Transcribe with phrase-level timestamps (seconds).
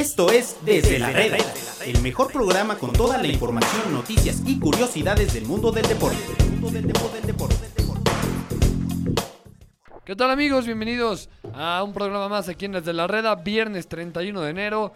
[0.00, 1.36] Esto es Desde la Reda,
[1.84, 6.16] el mejor programa con toda la información, noticias y curiosidades del mundo del deporte.
[10.02, 10.64] ¿Qué tal amigos?
[10.64, 14.94] Bienvenidos a un programa más aquí en Desde la Reda, viernes 31 de enero.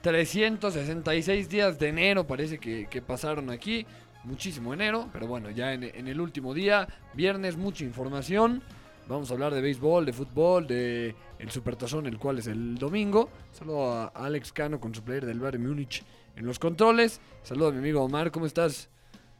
[0.00, 3.86] 366 días de enero parece que, que pasaron aquí.
[4.22, 8.62] Muchísimo enero, pero bueno, ya en, en el último día, viernes, mucha información.
[9.06, 13.28] Vamos a hablar de béisbol, de fútbol, de el Supertazón, el cual es el domingo.
[13.52, 16.02] Saludo a Alex Cano con su player del Bayern Múnich
[16.36, 17.20] en los controles.
[17.42, 18.88] Saludo a mi amigo Omar, ¿cómo estás?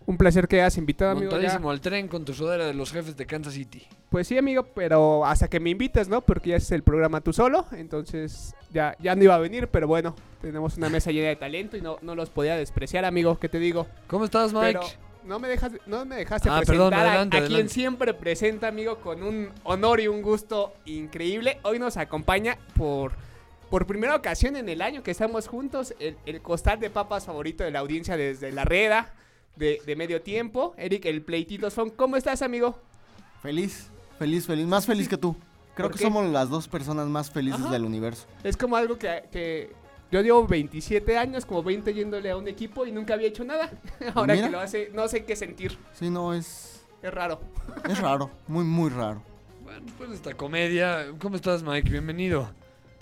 [0.06, 1.41] Un placer que hayas invitado, amigo.
[1.41, 1.55] ya.
[1.56, 3.82] Al tren con tu sudadera de los jefes de Kansas City.
[4.10, 6.20] Pues sí, amigo, pero hasta que me invites, ¿no?
[6.20, 9.88] Porque ya es el programa tú solo, entonces ya, ya no iba a venir, pero
[9.88, 13.48] bueno, tenemos una mesa llena de talento y no, no los podía despreciar, amigo, ¿qué
[13.48, 13.86] te digo?
[14.06, 14.78] ¿Cómo estás, Mike?
[14.78, 17.73] Pero no me, dejas, no me dejaste Ah, presentar perdón, a- adelante, a, quien adelante.
[17.74, 21.59] siempre presenta, amigo, con un honor y un gusto increíble.
[21.62, 23.12] Hoy nos acompaña por,
[23.70, 27.64] por primera ocasión en el año que estamos juntos, el, el costal de papas favorito
[27.64, 29.12] de la audiencia desde la reda
[29.56, 30.75] de, de medio tiempo.
[30.77, 31.91] Eric, el pleitito son.
[31.91, 32.78] ¿Cómo estás, amigo?
[33.42, 33.88] Feliz,
[34.19, 34.66] feliz, feliz.
[34.66, 35.36] Más feliz que tú.
[35.75, 36.05] Creo ¿Por que qué?
[36.05, 37.70] somos las dos personas más felices Ajá.
[37.72, 38.27] del universo.
[38.44, 39.72] Es como algo que, que
[40.14, 43.68] yo llevo 27 años, como 20 yéndole a un equipo y nunca había hecho nada.
[44.14, 44.46] Ahora Mira.
[44.46, 45.76] que lo hace, no sé qué sentir.
[45.92, 47.40] Sí, no, es, Es raro.
[47.88, 49.22] es raro, muy, muy raro.
[49.64, 51.90] Bueno, después de esta comedia, ¿cómo estás, Mike?
[51.90, 52.48] Bienvenido.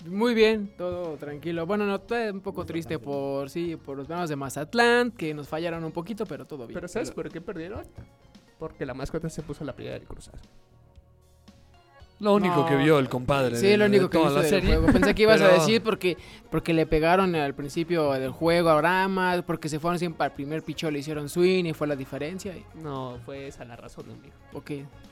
[0.07, 1.67] Muy bien, todo tranquilo.
[1.67, 5.47] Bueno, no, estoy un poco triste por sí, por los temas de Mazatlán, que nos
[5.47, 6.73] fallaron un poquito, pero todo bien.
[6.73, 7.85] Pero ¿sabes por qué perdieron?
[8.57, 10.49] Porque la mascota se puso la playera del Cruz Azul.
[12.23, 12.65] Lo único No.
[12.65, 13.57] que vio el compadre.
[13.57, 14.77] Sí, de- lo único de que la del serie.
[14.77, 14.93] juego.
[14.93, 16.17] Pensé que ibas a decir porque
[16.49, 20.63] porque le pegaron al principio del juego a Brahma, porque se fueron siempre al primer
[20.63, 22.55] picho le hicieron swing y fue la diferencia.
[22.55, 24.33] y- No, fue esa la razón, amigo.
[24.53, 24.71] Ok.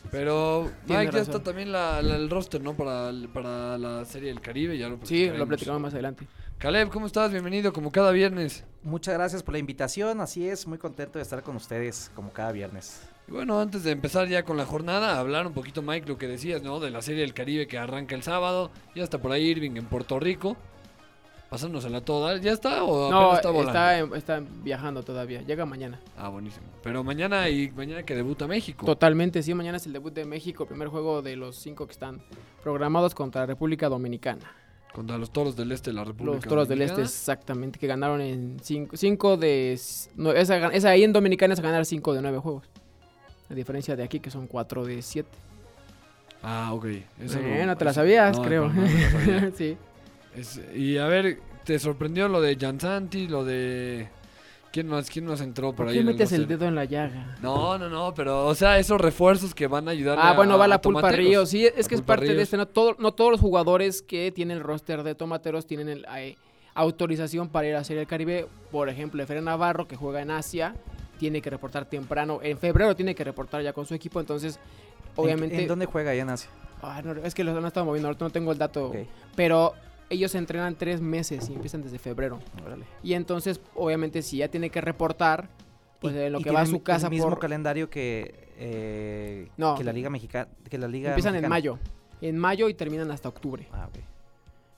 [0.10, 2.74] Pero Mike ya está también la- la- el roster, ¿no?
[2.74, 6.28] Para, para la serie del Caribe, ya lo Sí, lo platicamos más adelante.
[6.58, 7.32] Caleb, ¿cómo estás?
[7.32, 8.64] Bienvenido, como cada viernes.
[8.84, 12.52] Muchas gracias por la invitación, así es, muy contento de estar con ustedes como cada
[12.52, 13.02] viernes.
[13.32, 16.62] Bueno, antes de empezar ya con la jornada, hablar un poquito, Mike, lo que decías,
[16.64, 16.80] ¿no?
[16.80, 18.72] De la serie del Caribe que arranca el sábado.
[18.94, 20.58] Ya está por ahí Irving en Puerto Rico.
[21.50, 22.38] Pasándosela toda.
[22.38, 24.16] ¿Ya está o No, está volando?
[24.16, 25.42] está, viajando todavía.
[25.42, 26.00] Llega mañana.
[26.18, 26.66] Ah, buenísimo.
[26.84, 28.86] Pero mañana y mañana que debuta México.
[28.86, 32.22] Totalmente, sí, mañana es el debut de México, primer juego de los cinco que están
[32.64, 34.44] programados contra la República Dominicana.
[34.94, 36.36] Contra los toros del este de la República.
[36.36, 37.10] Los Toros del Este, Dominicana.
[37.10, 39.74] exactamente, que ganaron en 5 de...
[39.74, 42.66] s- No, esa, esa ahí en Dominicana es ganar 5 de 9 juegos.
[43.52, 45.28] A diferencia de aquí, que son 4 de 7.
[46.44, 46.86] Ah, ok.
[47.24, 48.68] Eso no- Bueno, te la sabías, no, creo.
[48.70, 49.52] no, no me la sabía.
[49.56, 49.78] sí.
[50.36, 53.28] Es- y a ver, ¿te sorprendió lo de Jansanti?
[53.28, 54.08] Lo de.
[54.72, 55.96] ¿Quién más, quién más entró por, ¿Por ahí?
[55.96, 57.36] qué en metes el dedo en la llaga?
[57.42, 60.58] No, no, no, pero, o sea, esos refuerzos que van a ayudar Ah, a bueno,
[60.58, 61.26] va a la Pulpa Tomateros.
[61.26, 61.50] Ríos.
[61.50, 62.56] Sí, es La que es parte de este.
[62.56, 66.38] No, todo- no todos los jugadores que tienen el roster de Tomateros tienen el, eh,
[66.74, 68.48] autorización para ir a Serie del Caribe.
[68.72, 70.74] Por ejemplo, Efraín Navarro, que juega en Asia,
[71.22, 72.40] tiene que reportar temprano.
[72.42, 74.20] En febrero tiene que reportar ya con su equipo.
[74.20, 75.62] Entonces, ¿En- obviamente.
[75.62, 76.50] ¿En, dónde juega allá en Asia?
[76.82, 78.92] Ah, no, es que los han estado moviendo, ahorita no tengo el dato.
[79.36, 79.74] Pero
[80.10, 82.40] ellos entrenan tres meses y empiezan desde febrero.
[82.66, 82.86] Órale.
[83.04, 85.48] Y entonces, obviamente, si ya tiene que reportar,
[86.00, 87.38] pues en lo que va a su casa el mismo por...
[87.38, 89.76] calendario que, eh, No.
[89.76, 90.48] que la Liga Mexicana.
[90.68, 91.78] Que la Liga Empiezan en mayo.
[92.20, 93.68] En mayo y terminan hasta octubre.
[93.72, 94.00] Ah, ok.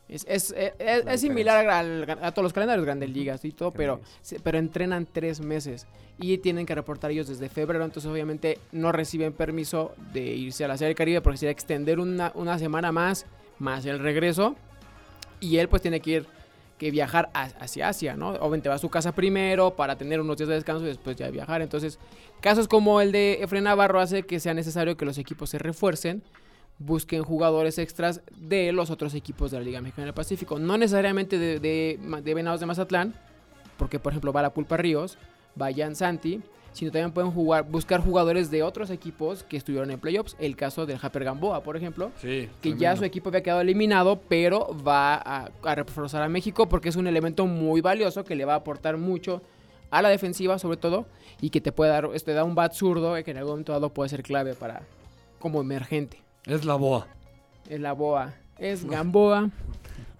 [0.09, 3.51] Es, es, es- es- La es similar al- a todos los calendarios grandes ligas y
[3.51, 4.01] todo, pero,
[4.43, 5.87] pero entrenan tres meses
[6.19, 10.67] y tienen que reportar ellos desde febrero, entonces obviamente no reciben permiso de irse a
[10.67, 13.25] la Serie del Caribe porque sería extender una, una semana más,
[13.59, 14.55] más el regreso,
[15.39, 16.25] y él pues tiene que ir,
[16.77, 18.29] que viajar a- hacia Asia, ¿no?
[18.31, 21.29] Obviamente va a su casa primero para tener unos días de descanso y después ya
[21.31, 21.97] viajar, entonces
[22.41, 26.21] casos como el de Efren Navarro hace que sea necesario que los equipos se refuercen,
[26.85, 30.59] busquen jugadores extras de los otros equipos de la Liga Mexicana del Pacífico.
[30.59, 33.13] No necesariamente de, de, de Venados de Mazatlán,
[33.77, 35.17] porque por ejemplo va la Pulpa Ríos,
[35.59, 39.99] va Jan Santi, sino también pueden jugar, buscar jugadores de otros equipos que estuvieron en
[39.99, 40.35] playoffs.
[40.39, 42.49] El caso del Japper Gamboa, por ejemplo, Sí.
[42.61, 46.89] que ya su equipo había quedado eliminado, pero va a, a reforzar a México porque
[46.89, 49.43] es un elemento muy valioso que le va a aportar mucho
[49.91, 51.05] a la defensiva, sobre todo,
[51.39, 53.89] y que te puede dar, este, da un bat zurdo que en algún momento dado
[53.93, 54.81] puede ser clave para
[55.37, 56.22] como emergente.
[56.45, 57.07] Es la boa.
[57.69, 58.33] Es la boa.
[58.57, 59.49] Es Gamboa.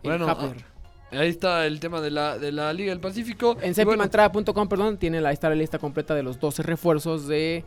[0.04, 0.64] Bueno, Happer.
[1.12, 3.52] Ahí está el tema de la, de la Liga del Pacífico.
[3.52, 7.28] en Y bueno, séptimaentrada.com, perdón, tiene la, está la lista completa de los 12 refuerzos
[7.28, 7.64] de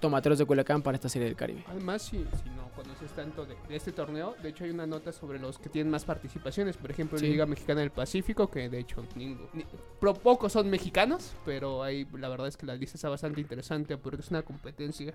[0.00, 1.62] Tomateros de Culiacán para esta serie del Caribe.
[1.68, 5.12] Además, si, si no conoces tanto de, de este torneo, de hecho hay una nota
[5.12, 6.78] sobre los que tienen más participaciones.
[6.78, 7.26] Por ejemplo, Sí.
[7.26, 9.66] la Liga Mexicana del Pacífico, que de hecho ninguno, ni-
[10.00, 13.98] pro- pocos son mexicanos, pero ahí la verdad es que la lista está bastante interesante
[13.98, 15.12] porque es una competencia.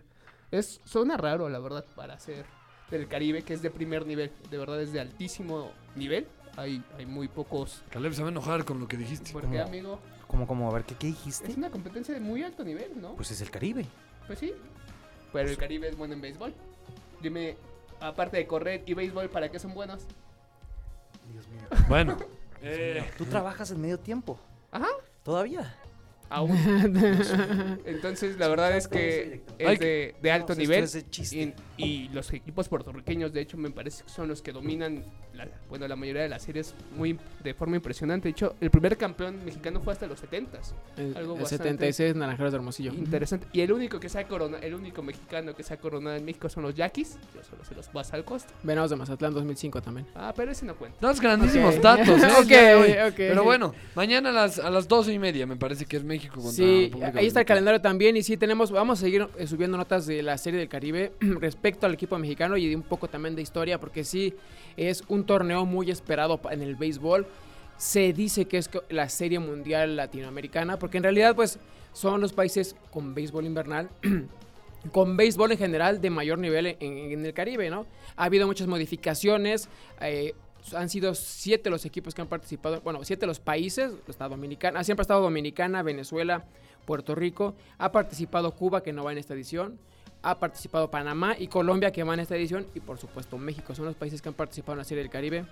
[0.51, 2.45] Es, suena raro, la verdad, para ser
[2.91, 4.31] del Caribe, que es de primer nivel.
[4.51, 6.27] De verdad es de altísimo nivel.
[6.57, 7.81] Hay, hay muy pocos.
[7.89, 9.31] Caleb se va a enojar con lo que dijiste.
[9.31, 9.99] ¿Por qué, amigo?
[10.27, 11.53] Como, como, a ver, ¿qué, qué Es dijiste?
[11.57, 13.15] una competencia de muy alto nivel, ¿no?
[13.15, 13.85] Pues es el Caribe.
[14.27, 14.53] Pues sí.
[15.33, 16.53] Pero el Caribe es bueno en béisbol.
[17.21, 17.55] Dime,
[18.01, 20.03] aparte de correr y béisbol, ¿para qué son buenos?
[21.87, 22.17] Bueno.
[22.61, 24.39] eh, Tú trabajas en medio tiempo.
[24.71, 24.87] Ajá.
[25.23, 25.75] Todavía.
[26.29, 26.51] Aún.
[27.85, 30.83] Entonces, la verdad es que es de, de alto No, nivel.
[30.85, 31.35] es de chiste.
[31.37, 35.47] Y, y los equipos puertorriqueños, de hecho, me parece que son los que dominan la,
[35.69, 38.27] bueno, la mayoría de las series muy de forma impresionante.
[38.27, 40.73] De hecho, el primer campeón mexicano fue hasta los 70s.
[40.97, 42.93] El, Algo el bastante 76 Naranjeros de Hermosillo.
[42.93, 43.47] Interesante.
[43.53, 46.25] Y el único que se ha coronado, el único mexicano que se ha coronado en
[46.25, 47.17] México son los Yaquis.
[47.33, 48.53] Yo solo se los vas al costo.
[48.63, 50.07] Venados de Mazatlán 2005 también.
[50.15, 50.97] Ah, pero ese no cuenta.
[51.01, 52.27] das grandísimos datos, ¿eh?
[52.27, 52.91] el Ok, día de hoy.
[53.09, 53.15] ok.
[53.15, 56.35] Pero bueno, mañana a las, a las doce y media me parece que es México
[56.35, 59.47] contra Sí, República ahí está el calendario también y sí tenemos, vamos a seguir eh,
[59.47, 63.07] subiendo notas de la serie del Caribe respecto al equipo mexicano y de un poco
[63.07, 64.33] también de historia porque sí
[64.77, 67.27] es un torneo muy esperado en el béisbol.
[67.77, 71.59] Se dice que es la serie mundial latinoamericana porque en realidad pues
[71.93, 73.89] son los países con béisbol invernal.
[74.91, 77.85] Con béisbol en general de mayor nivel en, en el Caribe, ¿no?
[78.15, 79.69] Ha habido muchas modificaciones,
[80.01, 80.33] eh,
[80.75, 85.01] han sido siete los equipos que han participado, bueno, siete los países, está Dominicana, siempre
[85.01, 86.45] ha estado Dominicana, Venezuela,
[86.85, 89.77] Puerto Rico, ha participado Cuba que no va en esta edición,
[90.23, 93.85] ha participado Panamá y Colombia que va en esta edición y por supuesto México, son
[93.85, 95.45] los países que han participado en la Serie del Caribe,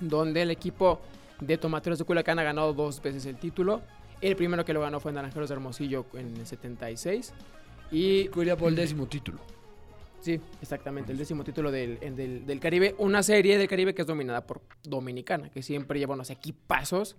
[0.00, 1.00] donde el equipo
[1.40, 3.82] de Tomateros de Culiacán ha ganado dos veces el título,
[4.20, 7.32] el primero que lo ganó fue Naranjeros de Hermosillo en el 76
[7.90, 9.38] y iría por el décimo título.
[10.20, 11.98] Sí, exactamente, el décimo título del,
[12.44, 12.94] del Caribe.
[12.98, 17.16] Una serie del Caribe que es dominada por Dominicana, que siempre lleva unos equipazos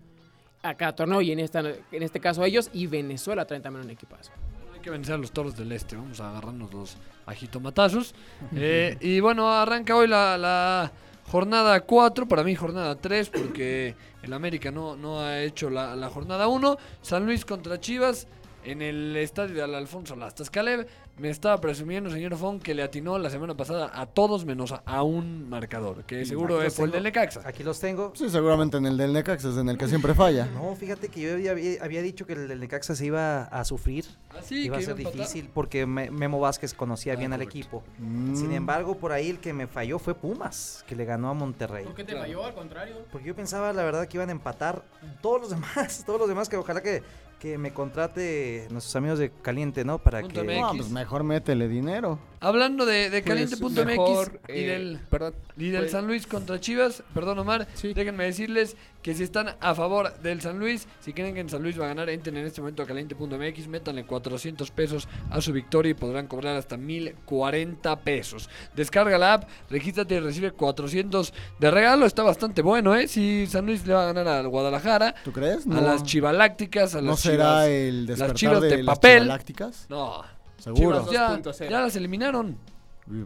[0.62, 1.22] a cada torneo.
[1.22, 4.32] Y en, esta, en este caso ellos y Venezuela traen también un equipazo.
[4.80, 5.98] Hay que vencer a los toros del este.
[5.98, 6.96] Vamos a agarrarnos los
[7.26, 8.16] ajitomatazos.
[8.56, 10.90] Eh, y bueno, arranca hoy la, la
[11.30, 12.30] jornada 4.
[12.30, 16.78] Para mí, jornada 3, porque el América no, no ha hecho la, la jornada 1.
[17.02, 18.26] San Luis contra Chivas
[18.64, 20.50] en el estadio de Alfonso Lastas.
[20.50, 20.88] Caleb
[21.20, 24.78] me estaba presumiendo, señor Fon, que le atinó la semana pasada a todos menos a,
[24.86, 27.04] a un marcador, que seguro Aquí es el del.
[27.04, 27.42] Necaxa.
[27.46, 28.14] Aquí los tengo.
[28.16, 30.46] Sí, seguramente en el del Necax es en el que siempre falla.
[30.54, 34.06] No, fíjate que yo había, había dicho que el del Necaxa se iba a sufrir.
[34.38, 37.84] Así iba a ser difícil porque Me- Memo Vázquez conocía Ah, bien al equipo.
[37.98, 38.36] Mm.
[38.36, 41.86] Sin embargo, por ahí el que me falló fue Pumas, que le ganó a Monterrey.
[41.96, 42.46] qué te falló?
[42.46, 42.96] Al contrario.
[43.12, 44.84] Porque yo pensaba, la verdad, que iban a empatar
[45.22, 47.02] todos los demás, todos los demás, que ojalá que,
[47.40, 49.98] que me contrate nuestros amigos de Caliente, ¿no?
[49.98, 50.60] Para Punto que...
[50.60, 52.20] No, pues mejor métele dinero.
[52.42, 55.36] Hablando de, de Pues, caliente.mx y eh, del Perdón.
[55.58, 57.94] Y del Pues- San Luis contra Chivas, perdón Omar, Sí.
[57.94, 61.62] déjenme decirles que si están a favor del San Luis, si creen que en San
[61.64, 65.52] Luis va a ganar, entren en este momento a caliente.mx, métanle 400 pesos a su
[65.54, 68.50] victoria y podrán cobrar hasta 1040 pesos.
[68.76, 73.08] Descarga la app, regístrate y recibe 400 de regalo, está bastante bueno, ¿eh?
[73.08, 75.66] Si San Luis le va a ganar al Guadalajara, ¿Tú crees?
[75.68, 77.68] a las chivalácticas, a ¿No las será chivas...
[77.68, 79.24] el despertar chivas de de, las papel.
[79.24, 79.86] chivalácticas?
[79.90, 80.24] No,
[80.60, 81.12] Seguro.
[81.12, 81.70] Ya, 2.0.
[81.70, 82.58] ya las eliminaron.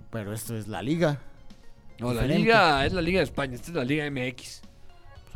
[0.09, 1.19] Pero esto es la liga.
[1.99, 4.61] No, la liga es la Liga de España, esta es la Liga MX.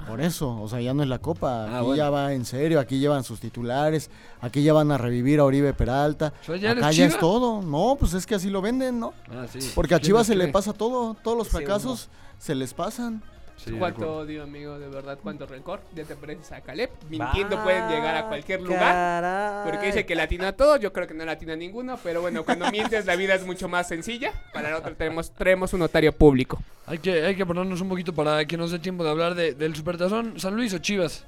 [0.07, 1.65] Por eso, o sea, ya no es la copa.
[1.65, 1.95] Ah, Aquí bueno.
[1.95, 4.11] ya va en serio, aquí llevan sus titulares,
[4.41, 6.33] aquí ya van a revivir a Oribe Peralta.
[6.41, 7.61] O sea, ¿ya Acá ya es todo.
[7.63, 9.13] No, pues es que así lo venden, ¿no?
[9.31, 9.59] Ah, sí.
[9.73, 13.23] Porque a ¿Quién Chivas se le pasa todo, todos los fracasos se les pasan.
[13.57, 14.77] Sí, ¿Cuánto odio, amigo?
[14.77, 15.81] De verdad, cuánto rencor.
[15.95, 16.91] Ya te pareces a Caleb.
[17.09, 18.79] Mintiendo pueden llegar a cualquier lugar.
[18.93, 19.69] Caray.
[19.71, 23.05] Porque dice que latina todo, yo creo que no latina ninguno, pero bueno, cuando mientes
[23.07, 24.31] la vida es mucho más sencilla.
[24.53, 26.61] Para la otra tenemos, traemos un notario público.
[26.85, 29.55] Hay que, hay que ponernos un poquito para que nos dé tiempo de hablar de-
[29.55, 30.39] del Supertazón.
[30.39, 31.25] ¿San Luis o Chivas?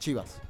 [0.00, 0.40] Chivas.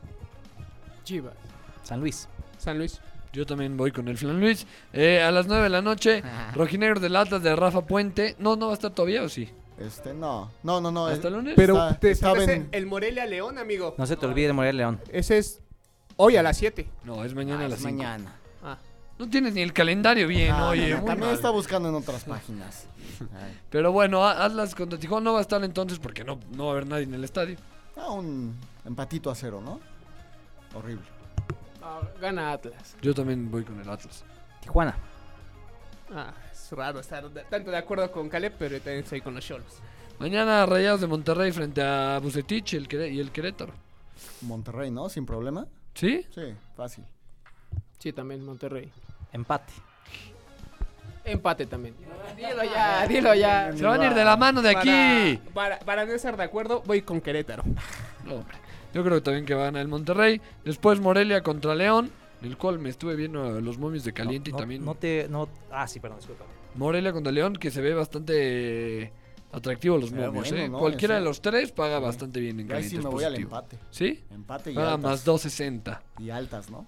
[1.04, 1.34] Chivas.
[1.82, 2.28] San Luis.
[2.58, 3.00] San Luis.
[3.32, 4.66] Yo también voy con el Flan Luis.
[4.92, 6.22] Eh, a las 9 de la noche,
[6.54, 8.34] Rojinegro del Atlas de Rafa Puente.
[8.38, 9.48] No, no va a estar todavía, ¿o sí?
[9.78, 10.50] Este, no.
[10.62, 11.06] No, no, no.
[11.06, 11.54] ¿Hasta el lunes?
[11.56, 13.94] Pero Está- te estaba sabes en- el Morelia León, amigo.
[13.96, 15.00] No se te olvide Morelia León.
[15.12, 15.60] Ese es
[16.16, 16.88] hoy a las 7.
[17.04, 17.96] No, es mañana Ah, a las es 5.
[17.96, 18.34] mañana.
[18.64, 18.76] Ah.
[19.18, 20.90] No tienes ni el calendario bien, Ah, oye.
[20.90, 21.36] no, no, muy también mal.
[21.36, 22.86] está buscando en otras páginas.
[23.70, 26.72] Pero bueno, Atlas contra Tijuana no va a estar entonces porque no, no va a
[26.72, 27.56] haber nadie en el estadio.
[27.96, 29.78] Ah, un empatito a cero, ¿no?
[30.74, 31.04] Horrible.
[32.20, 32.96] Gana Atlas.
[33.02, 34.24] Yo también voy con el Atlas.
[34.60, 34.94] Tijuana.
[36.14, 39.34] Ah, es raro estar de- tanto de acuerdo con Caleb, pero yo también estoy con
[39.34, 39.78] los Cholos.
[40.18, 43.72] Mañana Rayados de Monterrey frente a Bucetich y el, Quere- y el Querétaro.
[44.42, 45.08] Monterrey, ¿no?
[45.08, 45.66] Sin problema.
[45.94, 46.26] ¿Sí?
[46.34, 47.04] Sí, fácil.
[47.98, 48.90] Sí, también Monterrey.
[49.32, 49.72] Empate.
[51.24, 51.94] Empate también.
[52.36, 53.72] Dilo ya, dilo ya.
[53.76, 55.36] Se van a ir de la mano de aquí.
[55.54, 57.62] Para, para, para no estar de acuerdo, voy con Querétaro.
[58.24, 58.56] No, hombre.
[58.94, 60.40] Yo creo también que va a ganar el Monterrey.
[60.64, 62.10] Después Morelia contra León,
[62.42, 65.26] el cual me estuve viendo los momios de caliente no, y también No te...
[65.28, 65.48] No...
[65.70, 66.44] Ah, sí, perdón, disculpa.
[66.74, 69.12] Morelia contra León, que se ve bastante
[69.52, 70.68] Atractivo los Eh, momios, bueno, ¿eh?
[70.68, 73.34] no, Cualquiera de los tres paga bastante bien en Yo ahí sí me voy al
[73.34, 73.78] empate.
[73.90, 74.22] ¿Sí?
[74.30, 75.10] Empate y Paga altas.
[75.10, 76.00] más 2.60.
[76.20, 76.86] Y altas, ¿no?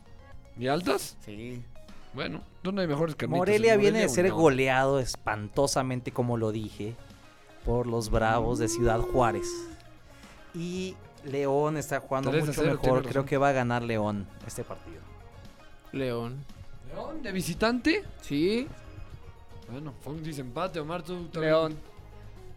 [0.57, 1.17] ¿Y altas?
[1.25, 1.63] Sí.
[2.15, 3.39] Bueno, ¿dónde hay mejores carnitas?
[3.39, 4.37] Morelia ¿En viene de ser no?
[4.37, 6.95] goleado espantosamente, como lo dije,
[7.65, 9.49] por los Bravos de Ciudad Juárez.
[10.55, 10.95] Y
[11.25, 13.11] León está jugando 3 a mucho 0, tiene mejor.
[13.11, 15.01] Creo que va a ganar León este partido.
[15.93, 16.45] León.
[16.93, 18.05] ¿León de visitante?
[18.21, 18.67] Sí.
[19.71, 21.53] Bueno, Fong dice empate, Omar, tú también.
[21.53, 21.77] León.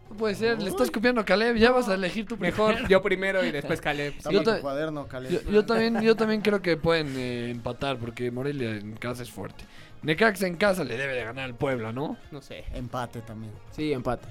[0.09, 2.89] No puede ser, le estás copiando a Caleb, ya vas a elegir tu Mejor primero.
[2.89, 4.13] yo primero y después Caleb.
[4.23, 5.31] Yo en tu ta- cuaderno, Caleb.
[5.31, 9.31] Yo, yo también, yo también creo que pueden eh, empatar porque Morelia en casa es
[9.31, 9.63] fuerte.
[10.03, 12.17] Necaxa en casa le debe de ganar al Puebla, ¿no?
[12.29, 12.65] No sé.
[12.73, 13.51] Empate también.
[13.71, 14.27] Sí, empate.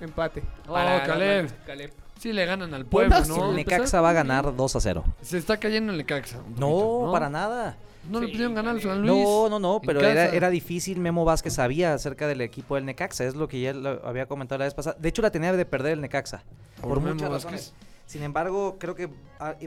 [0.00, 0.42] Empate.
[0.66, 1.50] Oh, Para Caleb.
[1.66, 1.92] Caleb.
[2.18, 3.50] Sí le ganan al Puebla, ¿no?
[3.50, 3.56] sí.
[3.56, 5.04] Necaxa va a ganar 2 a 0.
[5.22, 6.38] Se está cayendo el Necaxa.
[6.56, 7.76] No, para nada.
[8.10, 9.02] No le Sí, pudieron ganar al San.
[9.02, 9.12] Luis.
[9.24, 10.98] No, no, no, pero era, era difícil.
[10.98, 13.24] Memo Vázquez sabía acerca del equipo del Necaxa.
[13.24, 14.96] Es lo que ya lo había comentado la vez pasada.
[14.98, 16.42] De hecho, la tenía de perder el Necaxa.
[16.80, 17.52] Por, Por Memo muchas Vázquez.
[17.52, 17.74] razones.
[18.06, 19.10] Sin embargo, creo que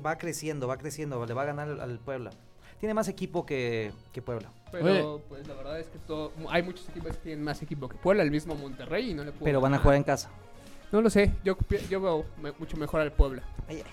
[0.04, 1.24] va creciendo, va creciendo.
[1.26, 2.32] Le va a ganar al, Puebla.
[2.80, 4.50] Tiene más equipo que, que Puebla.
[4.72, 7.98] Pero pues la verdad es que todo, hay muchos equipos que tienen más equipo que
[7.98, 10.32] Puebla, el mismo Monterrey y no le puedo Pero van a jugar en casa.
[10.92, 11.58] No lo sé, yo,
[11.90, 13.44] yo veo me- mucho mejor al Puebla.
[13.68, 13.84] Ay, ay.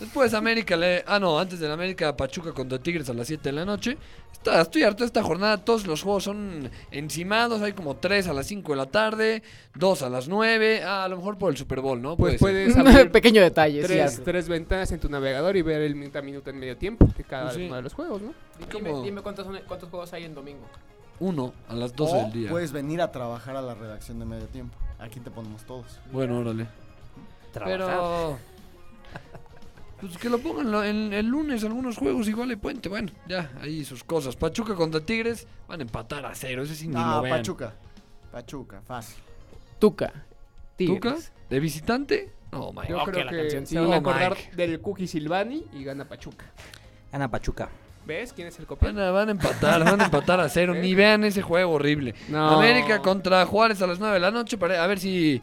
[0.00, 1.04] Después América le...
[1.06, 3.96] Ah, no, antes del América Pachuca contra Tigres a las 7 de la noche.
[4.32, 5.58] Está, estoy harto de esta jornada.
[5.58, 7.62] Todos los juegos son encimados.
[7.62, 9.42] Hay como 3 a las 5 de la tarde,
[9.76, 10.82] 2 a las 9.
[10.82, 12.16] Ah, a lo mejor por el Super Bowl, ¿no?
[12.16, 13.86] Pues puedes abrir Pequeño detalle, sí.
[13.86, 14.24] tres, algo.
[14.24, 17.22] tres ventanas en tu navegador y ver el minuto a minuto en medio tiempo de
[17.22, 17.66] cada sí.
[17.66, 18.34] uno de los juegos, ¿no?
[18.72, 20.66] Dime, dime cuántos, son- cuántos juegos hay en domingo.
[21.20, 22.50] Uno a las 12 O del día.
[22.50, 24.76] puedes venir a trabajar a la redacción de medio tiempo.
[25.02, 25.98] Aquí te ponemos todos.
[26.12, 26.66] Bueno, órale.
[27.52, 27.78] Trabajar.
[27.78, 28.38] Pero...
[30.00, 32.88] Pues que lo pongan lo- en el lunes algunos juegos igual de puente.
[32.88, 34.34] Bueno, ya, ahí sus cosas.
[34.34, 36.64] Pachuca contra Tigres van a empatar a cero.
[36.64, 37.36] Ese sí ni Ah, lo vean.
[37.38, 37.72] Pachuca.
[38.32, 39.22] Pachuca, fácil.
[39.78, 40.08] Tuca.
[40.08, 40.22] ¿Tuca?
[40.76, 41.32] Tigres.
[41.48, 42.32] ¿De visitante?
[42.50, 44.56] No, my Yo creo la que se van a acordar Mike.
[44.56, 46.46] del Cookie Silvani y gana Pachuca.
[47.12, 47.68] Gana Pachuca.
[48.04, 48.94] ¿Ves quién es el copión?
[48.94, 50.74] Van a, van a empatar, van a empatar a cero.
[50.80, 52.14] Ni vean ese juego horrible.
[52.28, 52.58] No.
[52.58, 54.58] América contra Juárez a las 9 de la noche.
[54.58, 55.42] Para, a ver si.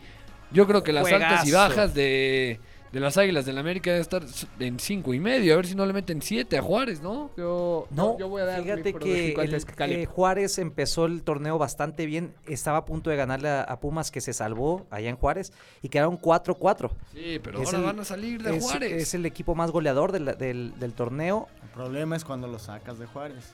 [0.51, 2.59] Yo creo que las altas y bajas de,
[2.91, 4.23] de las águilas del América deben estar
[4.59, 5.53] en 5 y medio.
[5.53, 7.29] A ver si no le meten 7 a Juárez, ¿no?
[7.37, 11.57] Yo, No, yo voy a dar mi fíjate que, el- eh, Juárez empezó el torneo
[11.57, 12.33] bastante bien.
[12.47, 15.53] Estaba a punto de ganarle a, a Pumas, que se salvó allá en Juárez.
[15.83, 16.89] Y quedaron 4-4.
[17.13, 18.91] Sí, pero Es ahora el- van a salir de Es, Juárez.
[18.91, 21.47] es el equipo más goleador del, del- del torneo.
[21.63, 23.53] El problema es cuando lo sacas de Juárez.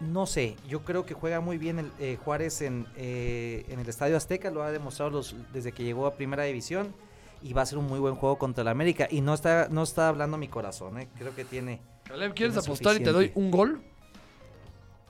[0.00, 3.88] No sé, yo creo que juega muy bien el, eh, Juárez en, eh, en el
[3.88, 6.94] Estadio Azteca, lo ha demostrado los, desde que llegó a Primera División
[7.42, 9.06] y va a ser un muy buen juego contra el América.
[9.10, 11.80] Y no está, no está hablando mi corazón, eh, creo que tiene...
[12.04, 13.82] Caleb, ¿quieres tiene apostar y te doy un gol?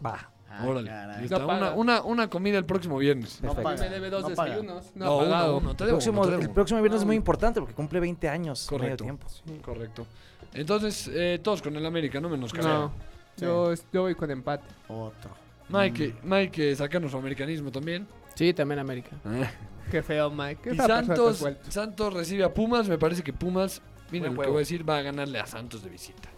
[0.04, 0.30] Va,
[0.66, 0.90] Órale.
[1.20, 3.40] Listo, No una, una, una comida el próximo viernes.
[3.42, 4.50] No paga, me debe dos no paga.
[4.56, 4.90] desayunos.
[4.96, 5.56] No, No, ha uno, pagado.
[5.58, 5.76] uno.
[5.76, 7.16] Te el debo próximo, uno, te el próximo viernes es muy Ah.
[7.18, 9.04] importante porque cumple 20 años, Correcto.
[9.04, 9.62] medio tiempo.
[9.64, 10.06] Correcto.
[10.54, 12.72] Entonces, eh, todos con el América, no menos Caleb.
[12.72, 12.92] No,
[13.36, 14.64] yo, yo voy con empate.
[14.88, 15.30] Otro.
[15.68, 18.08] Mike, Mike, sacanos su americanismo también.
[18.34, 19.10] Sí, también América.
[19.90, 20.60] Qué feo, Mike.
[20.62, 21.44] Qué Y Santos.
[21.68, 22.88] Santos recibe a Pumas.
[22.88, 23.80] Me parece que Pumas,
[24.10, 26.28] miren lo que voy a decir, va a ganarle a Santos de visita.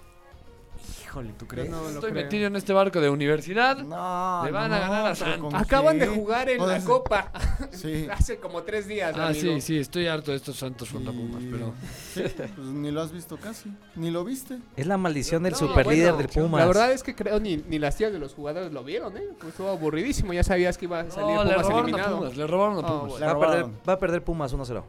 [1.05, 1.69] Híjole, ¿tú crees?
[1.69, 2.23] no lo Estoy creo.
[2.25, 3.77] metido en este barco de universidad.
[3.79, 5.41] No, Le van no, a ganar a Santos.
[5.41, 7.33] ¿con Acaban de jugar en O la sea, Copa
[7.73, 8.07] Sí.
[8.11, 9.55] hace como tres días, Ah, amigo.
[9.55, 11.73] sí, sí, estoy harto de estos Santos contra Pumas, Y- pero...
[12.15, 13.71] Sí, pues ni lo has visto casi.
[13.97, 14.59] Ni lo viste.
[14.77, 16.61] Es la maldición del No, superlíder bueno, del Pumas.
[16.61, 19.25] La verdad es que creo ni, ni las tías de los jugadores lo vieron, ¿eh?
[19.39, 20.33] Pues estuvo aburridísimo.
[20.33, 22.19] Ya sabías que iba a salir No, le Pumas a eliminado.
[22.19, 23.09] Pumas, le robaron a Oh, Pumas.
[23.11, 23.27] bueno.
[23.27, 24.83] Le va, a perder, va a perder Pumas 1-0.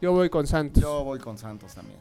[0.00, 0.82] Yo voy con Santos.
[0.82, 1.98] Yo voy con Santos también.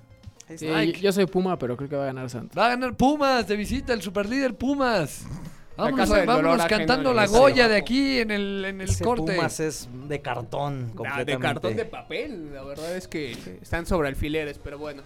[0.58, 0.68] Sí,
[1.02, 2.58] yo soy Puma, pero creo que va a ganar Santos.
[2.58, 5.24] Va a ganar Pumas de visita, el superlíder Pumas.
[5.78, 9.34] Vámonos, vámonos cantando la el Goya de aquí en el, en el Ese corte.
[9.36, 11.32] Pumas es de cartón Ah, completamente.
[11.32, 12.54] de cartón de papel.
[12.54, 15.02] La verdad es que están sobre alfileres, pero bueno.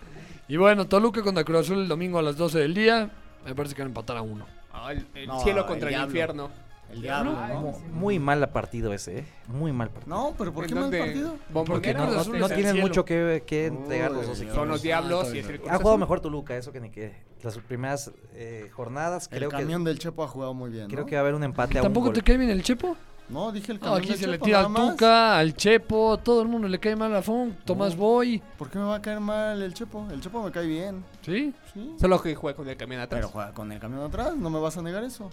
[0.48, 3.10] Y bueno, Toluca contra Cruz Azul el domingo a las 12 del día.
[3.46, 4.46] Me parece que van a empatar a uno.
[4.74, 6.08] Ah, el el No, cielo el contra el, diablo.
[6.08, 6.52] infierno.
[6.92, 7.60] El diablo, ¿no?
[7.62, 9.26] Mu- Muy mal partido ese, ¿eh?
[9.48, 10.16] Muy mal partido.
[10.16, 11.36] No, pero ¿por ¿En qué mal partido?
[11.52, 14.56] Porque No, no el tienen mucho que, que entregar los dos equipos.
[14.56, 17.24] Son los diablos y es el Ha jugado mejor Toluca, eso que ni que.
[17.44, 21.02] Las primeras eh, jornadas El creo que camión del Chepo ha jugado muy bien, creo
[21.02, 21.06] ¿no?
[21.06, 22.16] que va a haber un empate a un ¿Tampoco gol.
[22.16, 22.98] te cae bien el Chepo?
[23.30, 24.74] No, dije el No, camión aquí del se le tira al.
[24.74, 28.02] Tuca, al Chepo, todo el mundo le cae mal a Fon, Tomás No.
[28.02, 28.42] Boy.
[28.58, 30.08] ¿Por qué me va a caer mal el Chepo?
[30.12, 31.04] El Chepo me cae bien.
[31.22, 31.54] ¿Sí?
[31.74, 31.96] Sí.
[32.00, 33.20] Solo que juega con el camión atrás.
[33.20, 35.30] Pero juega con el camión atrás, no me vas a negar eso.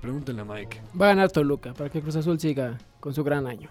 [0.00, 0.80] Pregúntenle a Mike.
[1.00, 3.68] Va a ganar Toluca para que Cruz Azul siga con su gran año.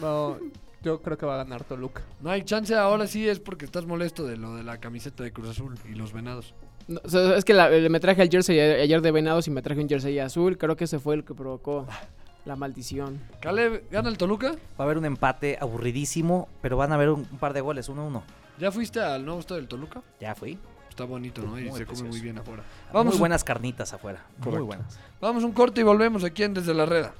[0.00, 0.36] No,
[0.82, 2.02] yo creo que va a ganar Toluca.
[2.20, 5.32] No hay chance, ahora sí es porque estás molesto de lo de la camiseta de
[5.32, 6.54] Cruz Azul y los venados.
[6.88, 9.62] No, o sea, es que la- me traje el jersey ayer de Venados y me
[9.62, 10.58] traje un jersey azul.
[10.58, 11.86] Creo que ese fue el que provocó
[12.44, 13.20] La maldición.
[13.40, 14.48] Caleb, ¿gana el Toluca?
[14.50, 17.88] Va a haber un empate aburridísimo, pero van a haber un, un par de goles,
[17.88, 18.20] 1-1.
[18.58, 20.02] ¿Ya fuiste al nuevo estadio del Toluca?
[20.20, 20.58] Ya fui.
[20.92, 21.58] Está bonito, ¿no?
[21.58, 22.62] Y Muy se come muy bien afuera.
[22.92, 24.26] Vamos Muy buenas carnitas afuera.
[24.44, 24.98] Muy buenas.
[25.22, 27.14] vamos un corte y volvemos aquí en Desde la Reda.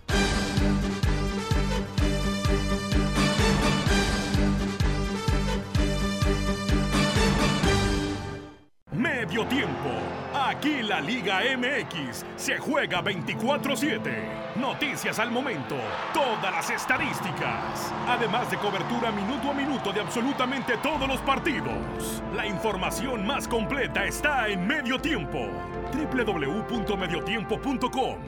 [10.62, 14.54] Aquí la Liga MX se juega 24-7.
[14.54, 15.74] Noticias al momento.
[16.14, 17.92] Todas las estadísticas.
[18.06, 22.22] Además de cobertura minuto a minuto de absolutamente todos los partidos.
[22.36, 25.48] La información más completa está en Medio Tiempo.
[25.92, 28.18] www.mediotiempo.com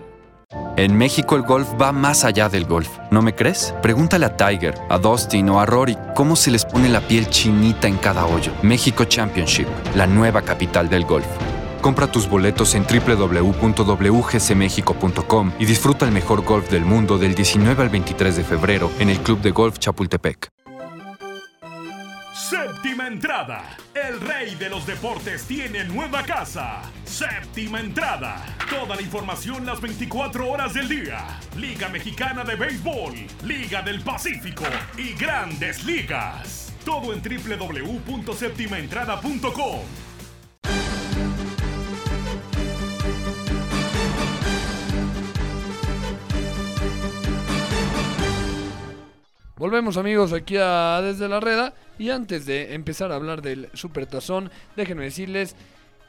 [0.76, 3.72] En México el golf va más allá del golf, ¿no me crees?
[3.80, 7.86] Pregúntale a Tiger, a Dustin o a Rory cómo se les pone la piel chinita
[7.86, 8.50] en cada hoyo.
[8.64, 11.28] México Championship, la nueva capital del golf.
[11.84, 17.90] Compra tus boletos en www.wgcmexico.com y disfruta el mejor golf del mundo del 19 al
[17.90, 20.48] 23 de febrero en el Club de Golf Chapultepec.
[22.32, 23.76] Séptima entrada.
[23.92, 26.80] El rey de los deportes tiene nueva casa.
[27.04, 28.42] Séptima entrada.
[28.70, 31.38] Toda la información las 24 horas del día.
[31.54, 33.12] Liga Mexicana de Béisbol,
[33.42, 34.64] Liga del Pacífico
[34.96, 36.72] y Grandes Ligas.
[36.82, 39.82] Todo en www.septimaentrada.com.
[49.56, 54.50] Volvemos amigos aquí a Desde la Reda y antes de empezar a hablar del Supertazón,
[54.74, 55.54] déjenme decirles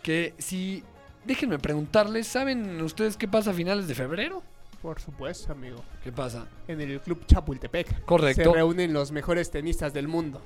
[0.01, 0.83] que si
[1.25, 4.41] déjenme preguntarles, ¿saben ustedes qué pasa a finales de febrero?
[4.81, 5.83] Por supuesto, amigo.
[6.03, 6.47] ¿Qué pasa?
[6.67, 8.03] En el Club Chapultepec.
[8.05, 8.43] Correcto.
[8.43, 10.41] Se reúnen los mejores tenistas del mundo.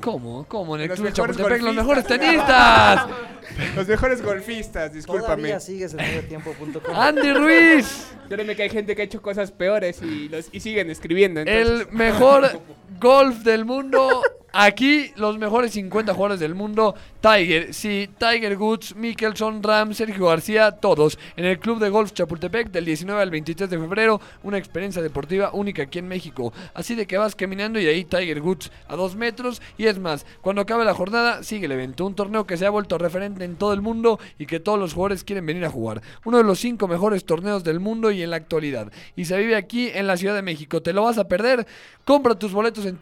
[0.00, 0.44] ¿Cómo?
[0.48, 0.76] ¿Cómo?
[0.76, 3.06] En el Los Club mejores Chapultepec los mejores tenistas.
[3.76, 5.26] Los mejores golfistas, discúlpame.
[5.34, 6.94] Todavía sigues en mediotiempo.com.
[6.94, 10.88] Andy Ruiz, Créeme que hay gente que ha hecho cosas peores y, los, y siguen
[10.88, 11.40] escribiendo.
[11.40, 12.48] entonces- el mejor
[13.00, 14.22] golf del mundo.
[14.52, 16.96] Aquí los mejores 50 jugadores del mundo.
[17.20, 22.70] Tiger, sí, Tiger Woods, Mickelson, Ram, Sergio García, todos en el Club de Golf Chapultepec
[22.70, 24.20] del 19 al 23 de febrero.
[24.42, 26.52] Una experiencia deportiva única aquí en México.
[26.74, 29.62] Así de que vas caminando y ahí Tiger Woods a dos metros.
[29.78, 32.06] Y es más, cuando acabe la jornada, sigue el evento.
[32.06, 34.94] Un torneo que se ha vuelto referente en todo el mundo y que todos los
[34.94, 36.02] jugadores quieren venir a jugar.
[36.24, 38.90] Uno de los cinco mejores torneos del mundo y en la actualidad.
[39.14, 40.82] Y se vive aquí en la Ciudad de México.
[40.82, 41.66] ¿Te lo vas a perder?
[42.04, 42.96] Compra tus boletos en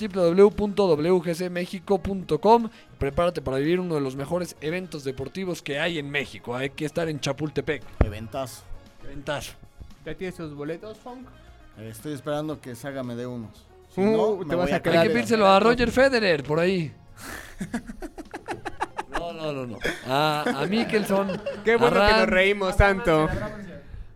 [1.39, 2.69] www.wgcmexico.com.
[2.99, 6.55] Prepárate para vivir uno de los mejores eventos deportivos que hay en México.
[6.57, 7.83] Hay que estar en Chapultepec.
[8.05, 8.63] Eventazo.
[9.05, 9.53] Eventazo.
[10.05, 11.27] ¿Ya tienes tus boletos, Funk?
[11.79, 13.67] Eh, Estoy esperando que Saga me dé unos.
[13.95, 15.91] Si Uh, no, te me vas voy a a quedar Hay que pedírselo a Roger
[15.91, 16.93] Federer por ahí.
[19.11, 19.79] No, no, no, no.
[20.07, 21.41] A, a Mickelson.
[21.65, 23.29] Qué bueno que nos reímos tanto.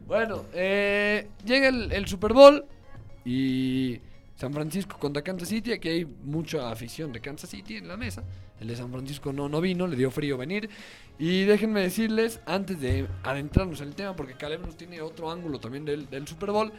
[0.07, 2.65] Bueno, eh, llega el, el Super Bowl
[3.25, 4.01] y
[4.43, 5.71] San Francisco contra Kansas City.
[5.71, 8.25] Aquí hay mucha afición de Kansas City en la mesa.
[8.59, 10.69] El de San Francisco no, no vino, le dio frío venir.
[11.17, 15.61] Y déjenme decirles, antes de adentrarnos en el tema, porque Caleb nos tiene otro ángulo
[15.61, 16.73] también del, del Super Bowl,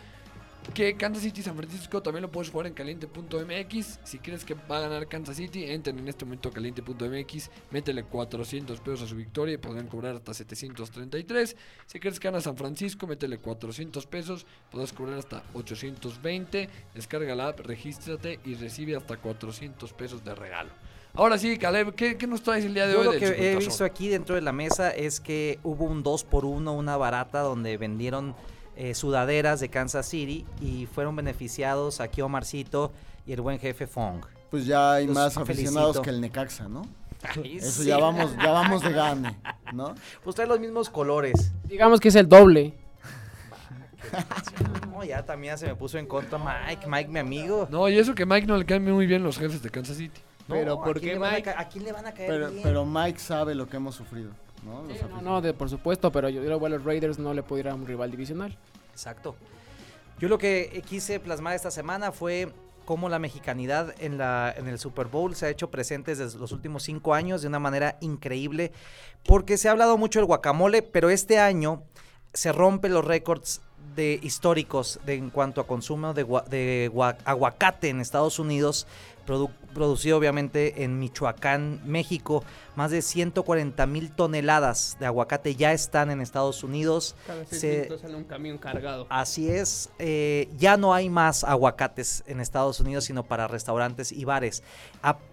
[0.73, 3.99] que Kansas City y San Francisco también lo puedes jugar en caliente.mx.
[4.03, 8.03] Si crees que va a ganar Kansas City, entren en este momento a caliente.mx, métele
[8.03, 11.55] 400 pesos a su victoria y podrán cobrar hasta 733.
[11.85, 16.69] Si crees que gana San Francisco, métele 400 pesos, podrás cobrar hasta 820.
[16.95, 20.71] Descarga la app, regístrate y recibe hasta 400 pesos de regalo.
[21.15, 23.05] Ahora sí, Caleb, ¿qué, qué nos traes el día de Yo hoy?
[23.05, 26.43] lo que he visto aquí dentro de la mesa es que hubo un 2 por
[26.43, 28.35] 1 una barata donde vendieron
[28.75, 32.91] eh, sudaderas de Kansas City y fueron beneficiados aquí Omarcito
[33.25, 34.23] y el buen jefe Fong.
[34.49, 36.01] Pues ya hay Los más aficionados felicito.
[36.01, 36.83] que el Necaxa, ¿no?
[37.43, 37.87] Eso Sí.
[37.87, 39.39] ya vamos, ya vamos de gane,
[39.73, 39.95] ¿no?
[40.23, 41.51] Pues trae los mismos colores.
[41.65, 42.73] Digamos que es el doble.
[44.91, 47.67] No, ya también se me puso en contra Mike, Mike mi amigo.
[47.71, 50.21] No, y eso que Mike no le caen muy bien los jefes de Kansas City.
[50.47, 51.49] No, Pero ¿a ¿por qué le van a Mike?
[51.49, 52.63] ¿A quién le van a caer Pero, bien?
[52.63, 54.29] pero Mike sabe lo que hemos sufrido,
[54.65, 54.83] ¿no?
[54.83, 57.43] Los No, no, de, por supuesto, pero yo creo que a los Raiders no le
[57.43, 58.57] pudiera un rival divisional.
[58.91, 59.35] Exacto.
[60.19, 62.51] Yo lo que quise plasmar esta semana fue
[62.85, 66.51] cómo la mexicanidad en, la, en el Super Bowl se ha hecho presente desde los
[66.51, 68.71] últimos cinco años de una manera increíble,
[69.25, 71.83] porque se ha hablado mucho del guacamole, pero este año
[72.33, 73.61] se rompen los récords
[73.95, 78.85] de históricos de, en cuanto a consumo de, de gua- aguacate en Estados Unidos,
[79.27, 82.43] produ- producido obviamente en Michoacán, México.
[82.75, 87.15] Más de 140 mil toneladas de aguacate ya están en Estados Unidos.
[87.27, 89.05] Cada Se- sale un camión cargado.
[89.09, 94.25] Así es, eh, ya no hay más aguacates en Estados Unidos, sino para restaurantes y
[94.25, 94.63] bares.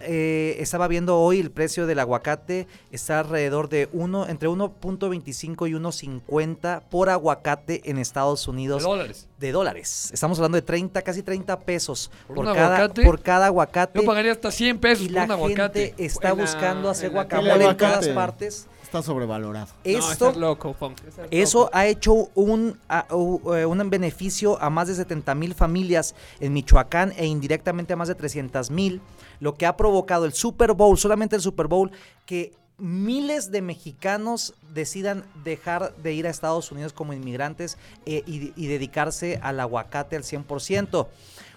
[0.01, 5.73] Eh, estaba viendo hoy el precio del aguacate, está alrededor de uno, entre 1.25 y
[5.75, 9.29] 1.50 por aguacate en Estados De Unidos dólares.
[9.39, 10.11] de dólares.
[10.13, 13.05] Estamos hablando de 30, casi 30 pesos ¿Por cada, aguacate?
[13.05, 14.01] por cada aguacate.
[14.01, 15.87] Yo pagaría hasta 100 pesos y por la un aguacate.
[15.89, 18.67] gente está Buena- buscando hacer guacamole en todas partes.
[18.83, 19.69] Está sobrevalorado.
[19.69, 20.71] no, Esto estás loco,
[21.07, 21.71] estás eso loco.
[21.73, 27.13] ha hecho un, a- eh, un beneficio a más de 70 mil familias en Michoacán
[27.17, 29.01] e indirectamente a más de 300 mil,
[29.39, 31.93] lo que ha provocado el Super Bowl, solamente el Super Bowl,
[32.27, 38.53] que miles de mexicanos decidan dejar de ir a Estados Unidos como inmigrantes eh, y,
[38.57, 41.07] y dedicarse al aguacate al 100%.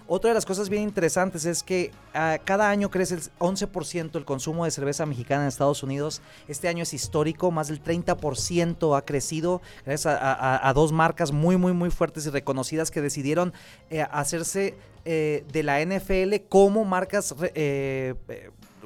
[0.06, 4.24] Otra de las cosas bien interesantes es que ah, cada año crece el 11% el
[4.26, 6.20] consumo de cerveza mexicana en Estados Unidos.
[6.46, 11.72] Este año es histórico, más del 30% ha crecido gracias a, dos marcas muy, muy,
[11.72, 13.54] muy fuertes y reconocidas que decidieron
[13.88, 14.74] eh, hacerse
[15.06, 18.14] eh, de la NFL como marcas, eh,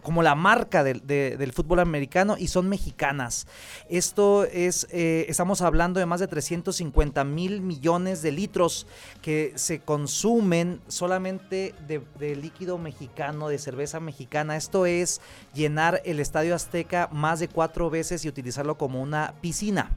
[0.08, 3.46] como la marca del, de- del fútbol americano y son mexicanas.
[3.90, 8.86] Esto es, eh, estamos hablando de más de 350 mil millones de litros
[9.20, 14.56] que se consumen solamente de, de líquido mexicano, de cerveza mexicana.
[14.56, 15.20] Esto es
[15.52, 19.90] llenar el Estadio Azteca más de cuatro veces y utilizarlo como una piscina.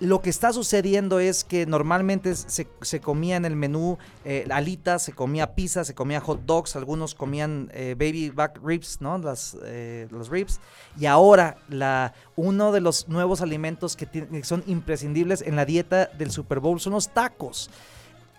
[0.00, 5.12] Lo que está sucediendo es que normalmente se, comía en el menú eh, alitas, se
[5.12, 9.18] comía pizza, se comía hot dogs, algunos comían eh, baby back ribs, ¿no?
[9.18, 10.58] Las, eh, los ribs.
[10.98, 11.58] Y ahora
[12.34, 16.94] uno de los nuevos alimentos que, son imprescindibles en la dieta del Super Bowl son
[16.94, 17.70] los tacos.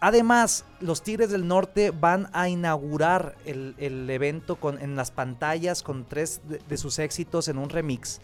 [0.01, 5.81] Además, los Tigres del Norte van a inaugurar el, el evento con, en las pantallas
[5.81, 8.19] con tres de sus éxitos en un remix.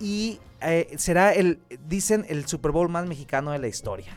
[0.00, 4.16] Y eh, será el, dicen, el Super Bowl más mexicano de la historia.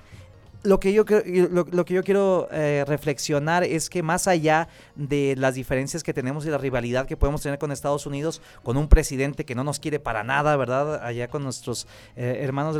[0.64, 5.56] Lo que yo, lo, que yo quiero eh, reflexionar es que más allá de las
[5.56, 9.44] diferencias que tenemos y la rivalidad que podemos tener con Estados Unidos, con un presidente
[9.44, 11.04] que no nos quiere para nada, ¿verdad?
[11.04, 12.78] Allá con nuestros eh, hermanos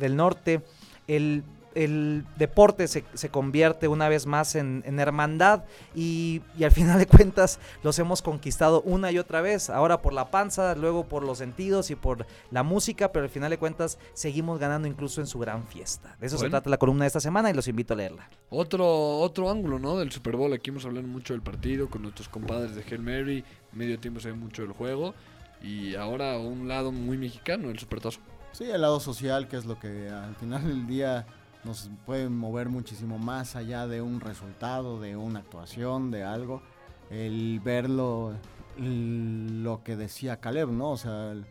[0.00, 0.62] del norte,
[1.06, 1.44] el,
[1.74, 6.98] el deporte se, se convierte una vez más en, en hermandad y, y al final
[6.98, 11.24] de cuentas los hemos conquistado una y otra vez, ahora por la panza, luego por
[11.24, 15.26] los sentidos y por la música, pero al final de cuentas seguimos ganando incluso en
[15.26, 16.16] su gran fiesta.
[16.20, 18.28] De eso se trata la columna de esta semana y los invito a leerla.
[18.50, 19.98] Otro, otro ángulo, ¿no?
[19.98, 20.52] Del Super Bowl.
[20.52, 23.44] Aquí hemos hablado mucho del partido con nuestros compadres de Hail Mary.
[23.72, 25.14] Medio tiempo se ve mucho del juego.
[25.62, 28.20] Y ahora un lado muy mexicano, el Supertazo.
[28.52, 31.26] Sí, el lado social, que es lo que al final del día
[31.64, 36.62] nos puede mover muchísimo más allá de un resultado, de una actuación, de algo.
[37.10, 38.34] El verlo,
[38.78, 40.90] lo que decía Caleb, ¿no?
[40.90, 41.46] O sea, el,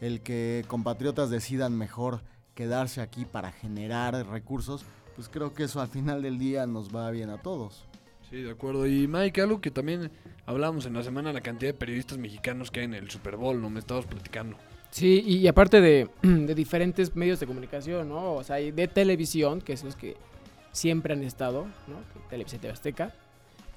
[0.00, 2.22] el que compatriotas decidan mejor
[2.54, 7.10] quedarse aquí para generar recursos, pues creo que eso al final del día nos va
[7.10, 7.86] bien a todos.
[8.28, 8.86] Sí, de acuerdo.
[8.86, 10.10] Y Mike, algo que también
[10.46, 13.60] hablamos en la semana, la cantidad de periodistas mexicanos que hay en el Super Bowl,
[13.60, 13.68] ¿no?
[13.68, 14.56] Me estabas platicando.
[14.92, 18.34] Sí, y, aparte de, de diferentes medios de comunicación, ¿no?
[18.34, 20.16] O sea, de televisión, que es los que
[20.70, 21.96] siempre han estado, ¿no?
[22.28, 23.14] Televisión TV Azteca,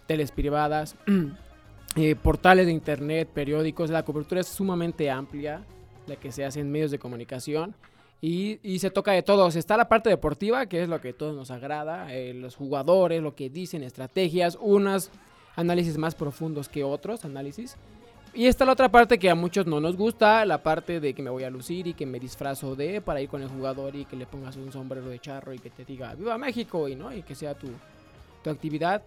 [0.08, 0.96] teles privadas,
[1.96, 5.64] eh, portales de internet, periódicos, la cobertura es sumamente amplia,
[6.06, 7.74] la que se hace en medios de comunicación.
[8.22, 9.56] Y, y se toca de todos.
[9.56, 13.22] Está la parte deportiva, que es lo que a todos nos agrada, eh, los jugadores,
[13.22, 15.12] lo que dicen, estrategias, unos
[15.56, 17.78] análisis más profundos que otros análisis.
[18.36, 21.24] Y está la otra parte que a muchos no nos gusta, la parte de que
[21.24, 24.04] me voy a lucir y que me disfrazo de para ir con el jugador y
[24.04, 26.90] que le pongas un sombrero de charro y que te diga ¡Viva México!
[26.90, 27.68] y no y que sea tu,
[28.44, 29.02] tu actividad.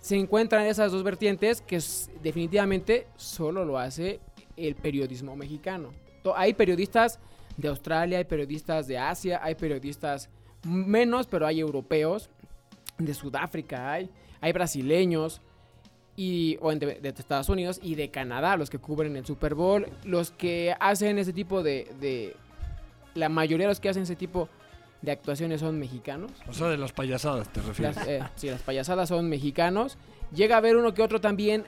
[0.00, 1.78] Se encuentran esas dos vertientes que
[2.22, 4.18] definitivamente solo lo hace
[4.56, 5.90] el periodismo mexicano.
[6.34, 7.18] Hay periodistas
[7.58, 10.30] de Australia, hay periodistas de Asia, hay periodistas
[10.64, 12.30] menos, pero hay europeos,
[12.96, 15.42] de Sudáfrica hay, hay brasileños,
[16.20, 19.86] y, o de, de Estados Unidos y de Canadá, los que cubren el Super Bowl,
[20.04, 22.36] los que hacen ese tipo de, de-
[23.14, 24.48] La mayoría de los que hacen ese tipo
[25.02, 26.30] de actuaciones son mexicanos.
[26.46, 27.96] O sea, de las payasadas, te refieres.
[27.96, 29.96] Las, eh, sí, las payasadas son mexicanos.
[30.34, 31.64] Llega a haber uno que otro también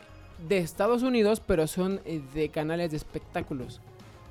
[0.49, 3.81] de Estados Unidos, pero son eh, de canales de espectáculos.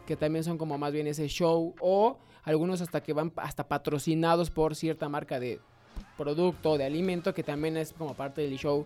[0.06, 1.74] Que también son como más bien ese show.
[1.80, 5.60] O algunos hasta que van hasta patrocinados por cierta marca de
[6.18, 8.86] producto, de alimento, que también es como parte del show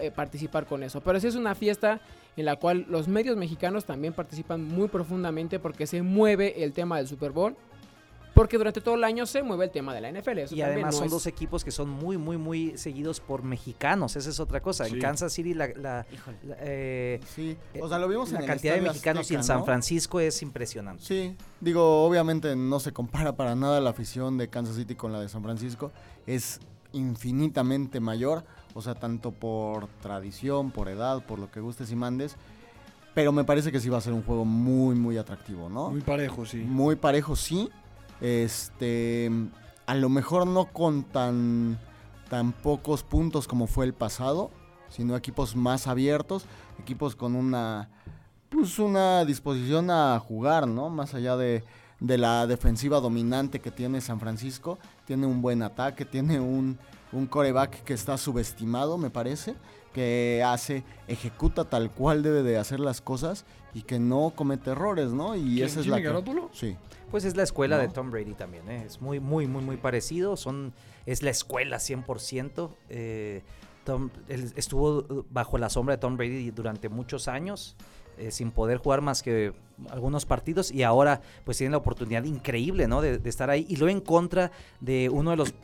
[0.00, 1.00] eh, participar con eso.
[1.00, 2.00] Pero sí es una fiesta
[2.36, 6.98] en la cual los medios mexicanos también participan muy profundamente porque se mueve el tema
[6.98, 7.56] del Super Bowl
[8.34, 10.40] Porque durante todo el año se mueve el tema de la NFL.
[10.40, 13.42] Eso Y además no son es- dos equipos que son muy, muy, muy seguidos por
[13.42, 14.14] mexicanos.
[14.14, 14.84] Esa es otra cosa.
[14.84, 14.92] Sí.
[14.92, 16.04] En Kansas City la, la-
[16.42, 19.60] la, eh, Sí, o sea, lo vimos la en cantidad de mexicanos y en San
[19.60, 19.64] ¿no?
[19.64, 21.02] Francisco es impresionante.
[21.02, 25.20] Sí, digo, obviamente no se compara para nada la afición de Kansas City con la
[25.22, 25.90] de San Francisco.
[26.26, 26.60] Es
[26.92, 28.44] infinitamente mayor,
[28.76, 32.36] o sea, tanto por tradición, por edad, por lo que gustes y mandes.
[33.14, 35.90] Pero me parece que sí va a ser un juego muy, muy atractivo, ¿no?
[35.90, 36.58] Muy parejo, sí.
[36.58, 37.70] Muy parejo, sí.
[38.20, 39.30] Este,
[39.86, 41.78] a lo mejor no con tan,
[42.28, 44.50] tan pocos puntos como fue el pasado,
[44.90, 46.44] sino equipos más abiertos,
[46.78, 47.88] equipos con una,
[48.50, 50.90] pues una disposición a jugar, ¿no?
[50.90, 51.64] Más allá de,
[51.98, 56.78] de la defensiva dominante que tiene San Francisco, tiene un buen ataque, tiene un,
[57.12, 59.54] un coreback que está subestimado, me parece,
[59.92, 65.10] que hace, ejecuta tal cual debe de hacer las cosas y que no comete errores,
[65.12, 65.34] ¿no?
[65.36, 66.50] Y ¿Quién, esa es Jimmy la que- Garoppolo?
[66.52, 66.76] Sí.
[67.10, 67.82] Pues es la escuela No.
[67.82, 68.82] de Tom Brady también, ¿eh?
[68.84, 70.36] es muy, muy, muy, muy parecido.
[70.36, 70.74] Son,
[71.06, 72.70] es la escuela 100%.
[72.88, 73.42] Eh,
[73.86, 77.76] Tom, él estuvo bajo la sombra de Tom Brady durante muchos años,
[78.18, 79.54] eh, sin poder jugar más que
[79.90, 83.00] algunos partidos, y ahora pues tiene la oportunidad increíble, ¿no?
[83.00, 83.64] De, de estar ahí.
[83.68, 85.54] Y luego en contra de uno de los,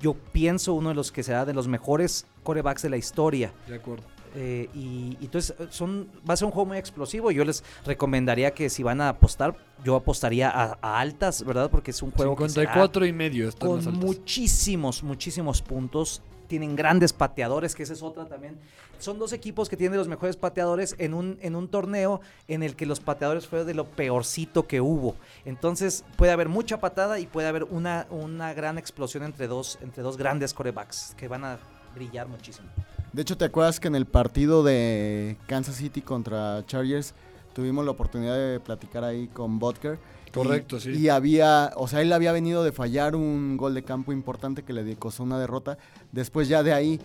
[0.00, 3.52] yo pienso, uno de los que será de los mejores corebacks de la historia.
[3.66, 4.04] De acuerdo.
[4.34, 7.30] Eh, y, y entonces eh, son, va a ser un juego muy explosivo.
[7.30, 11.70] Yo les recomendaría que si van a apostar, yo apostaría a, a altas, ¿verdad?
[11.70, 16.22] Porque es un juego que será 54 y medio están con muchísimos, muchísimos puntos.
[16.52, 18.58] Tienen grandes pateadores, que esa es otra también.
[18.98, 22.76] Son dos equipos que tienen los mejores pateadores en un, en un torneo en el
[22.76, 25.16] que los pateadores fueron de lo peorcito que hubo.
[25.46, 30.02] Entonces puede haber mucha patada y puede haber una, una gran explosión entre dos, entre
[30.02, 31.58] dos grandes corebacks que van a
[31.94, 32.68] brillar muchísimo.
[33.14, 37.14] De hecho, ¿te acuerdas que en el partido de Kansas City contra Chargers
[37.54, 39.98] tuvimos la oportunidad de platicar ahí con Butker?
[40.40, 40.90] Correcto, y, sí.
[40.92, 44.72] Y había, o sea, él había venido de fallar un gol de campo importante que
[44.72, 45.78] le costó una derrota.
[46.12, 47.00] Después ya de ahí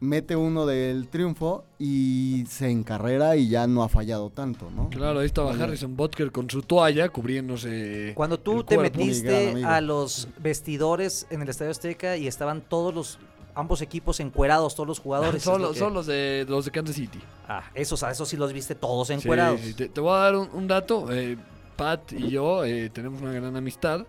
[0.00, 4.90] mete uno del triunfo y se encarrera y ya no ha fallado tanto, ¿no?
[4.90, 5.52] Claro, ahí estaba.
[5.52, 8.12] Harrison Butker con su toalla cubriéndose.
[8.14, 8.98] Cuando tú el te cuerpo.
[8.98, 13.18] Metiste a los vestidores en el Estadio Azteca y estaban todos los
[13.54, 15.42] ambos equipos encuerados, todos los jugadores.
[15.44, 17.20] son, es lo los, que- son los de los de Kansas City.
[17.48, 19.60] Ah, esos, a esos sí los viste todos Sí, encuerados.
[19.60, 21.10] sí, te, te voy a dar un, un dato.
[21.12, 21.36] eh,
[21.76, 24.06] Pat y yo eh, tenemos una gran amistad.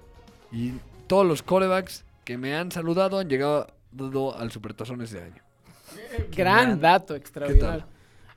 [0.51, 0.73] Y
[1.08, 3.67] todos los corebacks que me han saludado han llegado
[4.38, 5.41] al Supertazón este año.
[6.36, 7.86] Gran dato, extraordinario.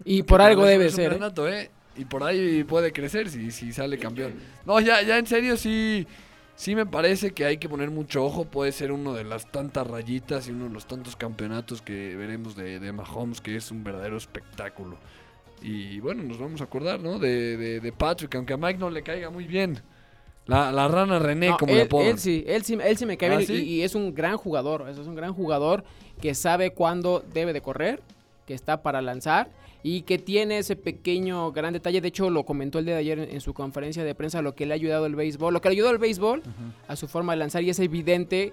[0.05, 1.11] Y por algo debe es un ser.
[1.11, 1.25] gran ¿eh?
[1.25, 1.71] dato, ¿eh?
[1.97, 4.35] Y por ahí puede crecer si, si sale campeón.
[4.64, 6.07] No, ya, ya en serio sí,
[6.55, 8.45] sí me parece que hay que poner mucho ojo.
[8.45, 12.55] Puede ser uno de las tantas rayitas y uno de los tantos campeonatos que veremos
[12.55, 14.97] de, de Mahomes, que es un verdadero espectáculo.
[15.62, 17.18] Y bueno, nos vamos a acordar, ¿no?
[17.18, 19.81] De, de, de Patrick, aunque a Mike no le caiga muy bien.
[20.47, 22.07] La, la rana René, No, como le apodan.
[22.09, 23.55] él sí, él sí, él sí me cae ¿Ah, bien sí?
[23.55, 24.88] y, y es un gran jugador.
[24.88, 25.85] Es un gran jugador
[26.23, 28.01] que sabe cuándo debe de correr,
[28.47, 29.51] que está para lanzar
[29.83, 32.01] y que tiene ese pequeño gran detalle.
[32.01, 34.55] De hecho, lo comentó el día de ayer en, en su conferencia de prensa, lo
[34.55, 36.42] que le ha ayudado el béisbol, lo que le ayudó al béisbol
[36.88, 38.53] a su forma de lanzar y es evidente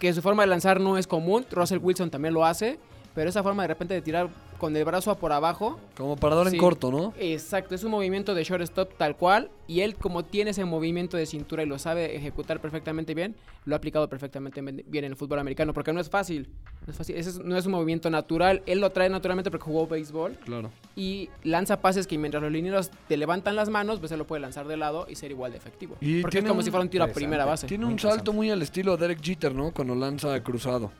[0.00, 1.46] que su forma de lanzar no es común.
[1.50, 2.78] Russell Wilson también lo hace,
[3.14, 4.28] pero esa forma de repente de tirar
[4.62, 6.54] con el brazo por abajo Como parador Sí.
[6.54, 7.12] en corto, ¿no?
[7.18, 11.26] Exacto, es un movimiento de shortstop tal cual y él como tiene ese movimiento de
[11.26, 15.40] cintura y lo sabe ejecutar perfectamente bien, lo ha aplicado perfectamente bien en el fútbol
[15.40, 16.48] americano porque no es fácil,
[16.86, 19.64] no es fácil, ese es- no es un movimiento natural, él lo trae naturalmente porque
[19.64, 20.70] jugó béisbol Claro.
[20.94, 24.42] y lanza pases que mientras los linieros te levantan las manos, pues él lo puede
[24.42, 25.96] lanzar de lado y ser igual de efectivo.
[26.00, 27.66] Y porque es tiene como un- si fuera un tiro a primera base.
[27.66, 29.72] Tiene Muy un salto muy al estilo Derek Jeter, ¿no?
[29.72, 30.92] Cuando lanza cruzado.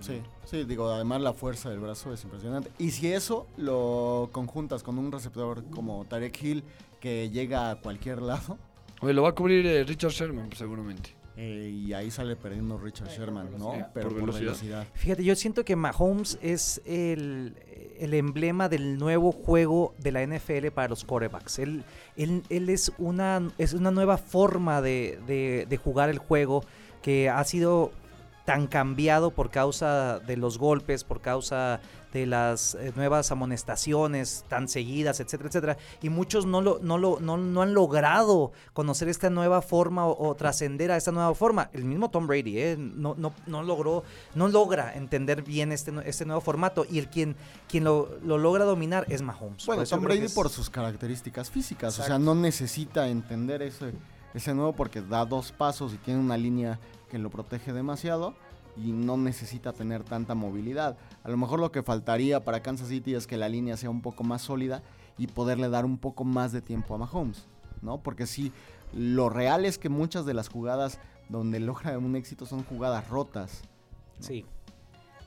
[0.00, 2.70] Sí, sí, digo, además la fuerza del brazo es impresionante.
[2.78, 6.64] Y si eso lo conjuntas con un receptor como Tarek Hill
[7.00, 8.58] que llega a cualquier lado,
[9.00, 11.10] Oye, lo va a cubrir eh, Richard Sherman, seguramente.
[11.36, 13.70] eh, y ahí sale perdiendo Richard Sherman, ¿no?
[13.70, 13.90] velocidad.
[13.92, 14.46] Pero Por por velocidad.
[14.52, 14.86] velocidad.
[14.94, 17.54] Fíjate, yo siento que Mahomes es el,
[17.98, 21.58] el emblema del nuevo juego de la NFL para los quarterbacks.
[21.58, 21.84] Él,
[22.16, 26.64] él, él es, una, es una nueva forma de, de- de jugar el juego
[27.02, 27.90] que ha sido
[28.44, 31.80] tan cambiado por causa de los golpes, por causa
[32.12, 35.76] de las eh, nuevas amonestaciones tan seguidas, etcétera, etcétera.
[36.02, 40.28] Y muchos no, lo, no, lo, no, no han logrado conocer esta nueva forma o,
[40.28, 41.70] o trascender a esta nueva forma.
[41.72, 42.76] El mismo Tom Brady ¿eh?
[42.78, 44.04] no, no, no logró,
[44.34, 46.86] no logra entender bien este, este nuevo formato.
[46.88, 47.34] Y el quien,
[47.68, 49.66] quien lo, lo logra dominar es Mahomes.
[49.66, 53.92] Bueno, Tom Brady es- por sus características físicas, o sea, no necesita entender ese,
[54.34, 56.78] ese nuevo porque da dos pasos y tiene una línea
[57.14, 58.34] que lo protege demasiado
[58.76, 60.96] y no necesita tener tanta movilidad.
[61.22, 64.02] A lo mejor lo que faltaría para Kansas City es que la línea sea un
[64.02, 64.82] poco más sólida
[65.16, 67.46] y poderle dar un poco más de tiempo a Mahomes,
[67.82, 67.98] ¿no?
[67.98, 68.50] Porque sí,
[68.92, 70.98] lo real es que muchas de las jugadas
[71.28, 73.62] donde logra un éxito son jugadas rotas.
[74.18, 74.44] Sí.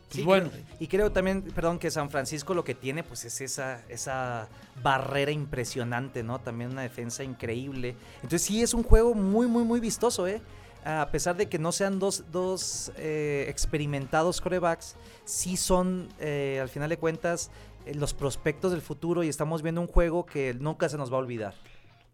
[0.10, 0.50] Sí, bueno.
[0.50, 4.50] creo- y creo también, perdón, que San Francisco lo que tiene pues es esa, esa
[4.84, 6.40] barrera impresionante, ¿no?
[6.40, 7.96] También una defensa increíble.
[8.16, 10.42] Entonces sí es un juego muy, muy, muy vistoso, ¿eh?
[10.88, 14.96] A pesar de que no sean dos, dos eh, experimentados corebacks,
[15.26, 17.52] sí son, eh, al final de cuentas,
[17.86, 21.18] eh, los prospectos del futuro y estamos viendo un juego que nunca se nos va
[21.18, 21.56] a olvidar,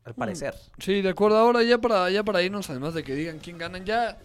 [0.06, 0.56] al parecer.
[0.80, 1.38] Sí, de acuerdo.
[1.38, 4.18] Ahora ya para, ya para irnos, además de que digan quién ganan, ya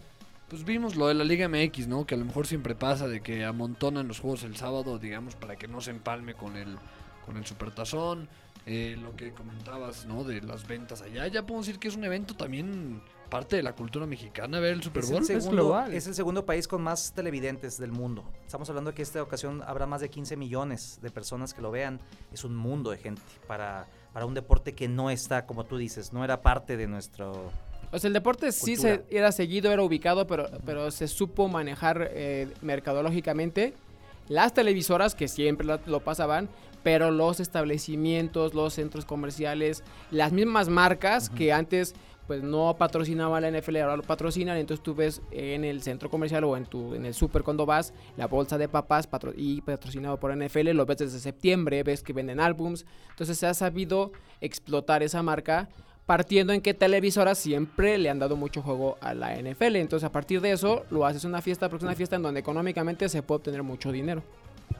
[0.47, 2.07] pues vimos lo de la Liga MX, ¿no?
[2.07, 5.57] Que a lo mejor siempre pasa de que amontonan los juegos el sábado, digamos, para
[5.57, 6.75] que no se empalme con el,
[7.23, 8.27] con el Supertazón.
[8.65, 10.23] Eh, lo que comentabas, ¿no?
[10.23, 11.27] De las ventas allá.
[11.27, 14.83] Ya podemos decir que es un evento también parte de la cultura mexicana, ver el
[14.83, 15.19] Super Es Bowl.
[15.19, 15.93] el, segundo, global.
[15.93, 18.23] es el segundo país con más televidentes del mundo.
[18.45, 21.71] Estamos hablando de que esta ocasión habrá más de 15 millones de personas que lo
[21.71, 21.99] vean.
[22.33, 26.11] Es un mundo de gente para, para un deporte que no está, como tú dices,
[26.11, 27.51] no era parte de nuestro...
[27.91, 32.09] O sea, el deporte sí se era seguido, era ubicado, pero, pero se supo manejar
[32.11, 33.73] eh, mercadológicamente.
[34.27, 36.49] Las televisoras, que siempre lo, lo pasaban,
[36.83, 41.95] pero los establecimientos, los centros comerciales, las mismas marcas que antes
[42.29, 46.43] pues no patrocinaban la NFL, ahora lo patrocinan, entonces tú ves en el centro comercial
[46.43, 50.19] o en tu en el súper cuando vas la bolsa de papas patro- y patrocinado
[50.19, 54.11] por NFL, lo ves desde septiembre, ves que venden álbums, entonces se ha sabido
[54.41, 55.69] explotar esa marca
[56.05, 59.77] partiendo en que televisoras siempre le han dado mucho juego a la NFL.
[59.77, 62.39] Entonces, a partir de eso, lo haces una fiesta, porque es una fiesta en donde
[62.41, 64.21] económicamente se puede obtener mucho dinero.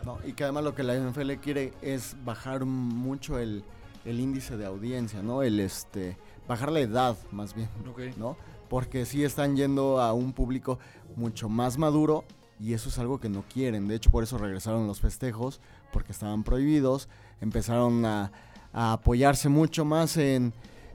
[0.06, 0.20] ¿no?
[0.24, 3.64] Y que además lo que la NFL quiere es bajar mucho el,
[4.06, 5.42] el índice de audiencia, ¿no?
[5.42, 6.16] El este
[6.50, 8.18] bajar la edad más bien, Ok.
[8.18, 8.36] ¿no?
[8.68, 10.78] Porque sí están yendo a un público
[11.16, 12.26] mucho más maduro
[12.60, 13.88] y eso es algo que no quieren.
[13.88, 15.62] De hecho, por eso regresaron los festejos,
[15.94, 17.08] porque estaban prohibidos.
[17.40, 18.32] Empezaron a,
[18.74, 20.54] a apoyarse mucho más en,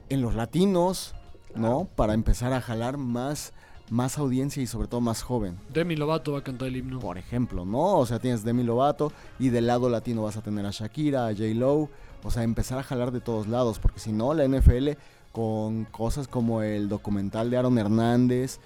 [0.09, 1.15] en los latinos,
[1.55, 1.85] ¿no?
[1.95, 3.51] Para empezar a jalar más,
[3.89, 6.99] más audiencia y sobre todo más joven Demi Lovato va a cantar el himno.
[6.99, 7.97] por ejemplo, ¿no?
[7.97, 11.31] O sea, tienes Demi Lovato y del lado latino vas a tener a Shakira, a
[11.31, 11.45] J.
[11.55, 11.89] Lo,
[12.23, 14.89] o sea, empezar a jalar de todos lados, porque si no, la NFL
[15.35, 18.59] con cosas como el documental de Aaron Hernández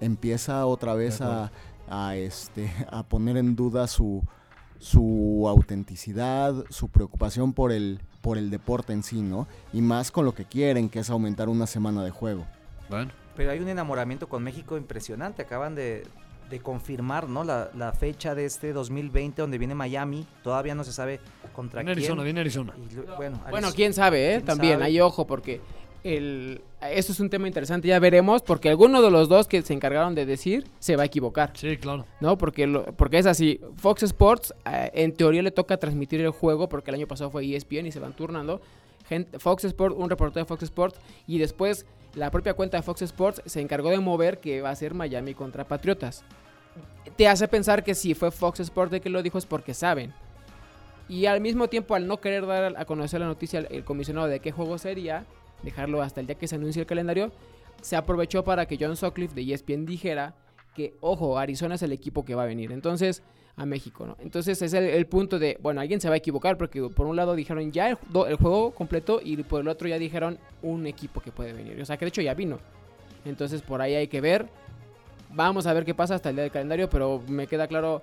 [0.00, 1.52] empieza otra vez a,
[1.90, 4.24] a, este, a poner en duda su,
[4.78, 9.46] su autenticidad, su preocupación por el, por el deporte en sí, ¿no?
[9.74, 12.46] Y más con lo que quieren, que es aumentar una semana de juego.
[12.88, 13.10] Bueno.
[13.36, 15.42] Pero hay un enamoramiento con México impresionante.
[15.42, 16.06] Acaban de,
[16.48, 17.44] de confirmar ¿no?
[17.44, 20.26] la, la fecha de este 2020 donde viene Miami.
[20.42, 21.20] Todavía no se sabe
[21.52, 22.24] contra Viene Arizona, quién.
[22.24, 22.72] viene Arizona.
[22.78, 24.34] Y bueno, Bueno, Ariz- quién sabe, ¿eh?
[24.36, 24.84] quién También, sabe.
[24.86, 25.60] hay ojo, porque
[26.04, 29.72] el, esto es un tema interesante, ya veremos, porque alguno de los dos que se
[29.74, 31.50] encargaron de decir se va a equivocar.
[31.54, 32.04] Sí, claro.
[32.20, 32.38] ¿no?
[32.38, 33.60] Porque, lo- porque es así.
[33.76, 37.44] Fox Sports, eh, en teoría le toca transmitir el juego, porque el año pasado fue
[37.44, 38.60] ESPN y se van turnando.
[39.08, 43.02] Gente, Fox Sports, un reportero de Fox Sports, y después la propia cuenta de Fox
[43.02, 46.24] Sports se encargó de mover que va a ser Miami contra Patriotas.
[47.16, 50.12] Te hace pensar que si fue Fox Sports el que lo dijo es porque saben.
[51.08, 54.40] Y al mismo tiempo, al no querer dar a conocer la noticia el comisionado de
[54.40, 55.24] qué juego sería,
[55.62, 57.32] dejarlo hasta el día que se anuncie el calendario,
[57.80, 60.34] se aprovechó para que John Sutcliffe de ESPN dijera
[60.74, 62.72] que, ojo, Arizona es el equipo que va a venir.
[62.72, 63.22] Entonces,
[63.56, 64.16] a México, ¿no?
[64.20, 67.34] Entonces es el, punto de, bueno, alguien se va a equivocar porque por un lado
[67.34, 71.32] dijeron ya el, el juego completo y por el otro ya dijeron un equipo que
[71.32, 71.80] puede venir.
[71.80, 72.58] O sea, que de hecho ya vino.
[73.24, 74.46] Entonces por ahí hay que ver.
[75.30, 78.02] Vamos a ver qué pasa hasta el día del calendario, pero me queda claro,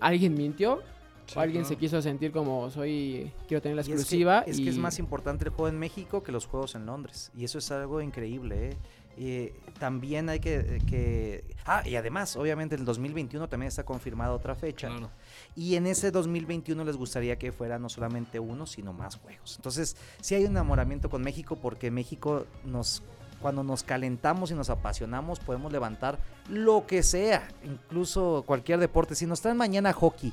[0.00, 0.82] ¿alguien mintió?
[1.26, 1.74] Sí, o alguien claro.
[1.74, 4.44] se quiso sentir como soy, quiero tener la Y es que- exclusiva.
[4.46, 7.30] Es que, es más importante el juego en México que los juegos en Londres.
[7.36, 8.70] Y eso es algo increíble.
[8.70, 8.76] ¿eh?
[9.18, 14.32] Y también hay que, que- Ah, y además, obviamente, en el 2021 también está confirmada
[14.32, 14.88] otra fecha.
[14.88, 15.10] Claro.
[15.56, 19.54] Y en ese 2021 les gustaría que fuera no solamente uno, sino más juegos.
[19.56, 23.02] Entonces, sí hay un enamoramiento con México porque México nos
[23.40, 29.14] cuando nos calentamos y nos apasionamos podemos levantar lo que sea, incluso cualquier deporte.
[29.14, 30.32] Si nos traen mañana hockey,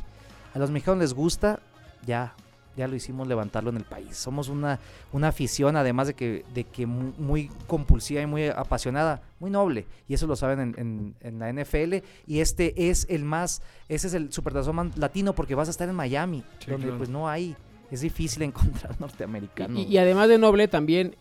[0.54, 1.60] a los mexicanos les gusta,
[2.06, 2.34] ya
[2.76, 4.18] ya lo hicimos levantarlo en el país.
[4.18, 4.80] Somos una,
[5.12, 9.86] una afición, además de que, de que mu- muy, compulsiva y muy apasionada, muy noble.
[10.08, 11.98] Y eso lo saben en, en- en la NFL.
[12.26, 15.88] Y este es el más, ese es el supertazón más latino porque vas a estar
[15.88, 16.98] en Miami, Sí, donde claro.
[16.98, 17.56] pues no hay,
[17.92, 19.78] es difícil encontrar norteamericanos.
[19.80, 21.16] Y, y además de noble, también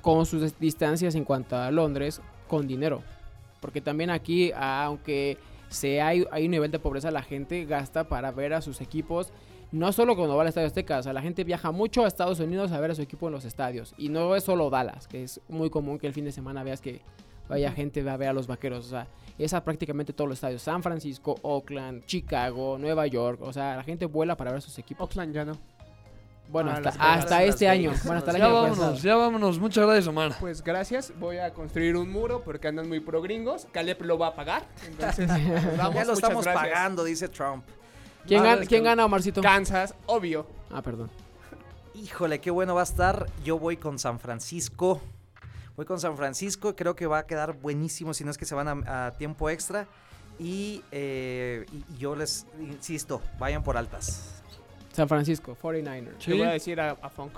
[0.00, 3.02] con sus dis- distancias en cuanto a Londres, con dinero.
[3.60, 5.36] Porque también aquí, aunque
[5.68, 9.32] sea, hay, hay un nivel de pobreza, la gente gasta para ver a sus equipos.
[9.72, 12.38] No solo cuando va al Estadio Azteca, o sea, la gente viaja mucho a Estados
[12.38, 13.94] Unidos a ver a su equipo en los estadios.
[13.98, 16.80] Y no es solo Dallas, que es muy común que el fin de semana veas
[16.80, 17.00] que
[17.48, 18.86] vaya gente a ver a los vaqueros.
[18.86, 20.62] O sea, es a prácticamente todos los estadios.
[20.62, 23.40] San Francisco, Oakland, Chicago, Nueva York.
[23.42, 25.08] O sea, la gente vuela para ver a sus equipos.
[25.08, 25.58] Oakland ya no.
[26.48, 27.92] Bueno, Ah, hasta, hasta este año.
[28.04, 29.02] Bueno, hasta el Ya año que vámonos, pasa.
[29.02, 29.58] ya vámonos.
[29.58, 30.36] Muchas gracias, Omar.
[30.38, 33.66] Pues gracias, voy a construir un muro porque andan muy pro gringos.
[33.72, 34.66] Caleb lo va a pagar.
[34.86, 35.26] Entonces,
[35.76, 35.94] vamos.
[35.94, 36.64] ya lo estamos gracias.
[36.68, 37.64] pagando, dice Trump.
[38.26, 39.40] ¿Quién, gana, ¿quién gana, Omarcito?
[39.40, 40.46] Kansas, obvio.
[40.70, 41.10] Ah, perdón.
[41.94, 43.26] Híjole, qué bueno va a estar.
[43.44, 45.00] Yo voy con San Francisco.
[45.76, 46.74] Voy con San Francisco.
[46.76, 49.48] Creo que va a quedar buenísimo si no es que se van a, a tiempo
[49.50, 49.86] extra.
[50.38, 54.42] Y, eh, y yo les insisto, vayan por altas.
[54.96, 56.14] San Francisco, 49ers.
[56.18, 56.30] Sí.
[56.30, 57.32] Le voy a decir a, a Funk.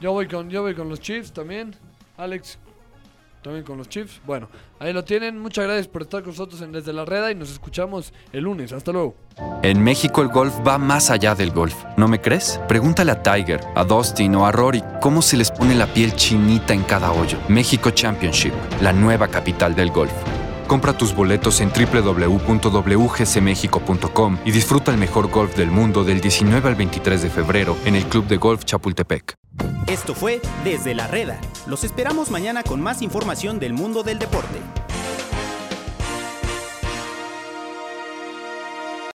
[0.00, 1.74] Yo voy con, yo voy con los Chiefs también.
[2.16, 2.58] Alex,
[3.42, 4.20] también con los Chiefs.
[4.26, 5.38] Bueno, ahí lo tienen.
[5.38, 8.72] Muchas gracias por estar con nosotros en Desde la Reda y nos escuchamos el lunes.
[8.72, 9.14] Hasta luego.
[9.62, 11.74] En México el golf va más allá del golf.
[11.96, 12.60] ¿No me crees?
[12.68, 16.74] Pregúntale a Tiger, a Dustin o a Rory cómo se les pone la piel chinita
[16.74, 17.38] en cada hoyo.
[17.48, 20.12] México Championship, la nueva capital del golf.
[20.66, 26.74] Compra tus boletos en www.wgcmexico.com y disfruta el mejor golf del mundo del 19 al
[26.74, 29.36] 23 de febrero en el Club de Golf Chapultepec.
[29.86, 31.38] Esto fue Desde la Reda.
[31.66, 34.58] Los esperamos mañana con más información del mundo del deporte.